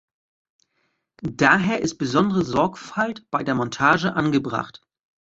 Daher 1.21 1.81
ist 1.83 1.99
besondere 1.99 2.43
Sorgfalt 2.43 3.29
bei 3.29 3.43
der 3.43 3.53
Montage 3.53 4.15
angebracht. 4.15 4.81